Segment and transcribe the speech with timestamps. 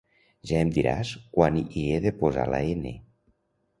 [0.51, 2.95] Ja em diràs quan hi he de posar la N